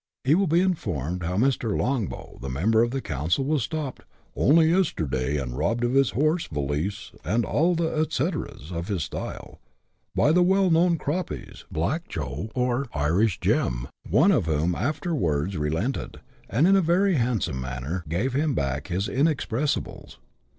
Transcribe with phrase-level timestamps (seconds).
[0.23, 1.77] He will be informed how Mr.
[1.77, 4.01] Longbow, the member of council, m as stopped"
[4.35, 8.87] only yesterday, and robbed of his horse, valise, and' all the et ceteras * of
[8.87, 9.59] his style,"
[10.15, 16.19] by the well known" croppies "—"Black Joe" or" Irish Jem," one of whom afterwards relented,
[16.49, 20.17] and in a very handsome manner gave him back his inexpressibles.